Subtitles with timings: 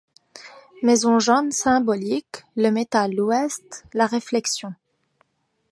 [0.81, 4.73] Maison Jaune Symbolique: le métal, l’ouest, la réflexion.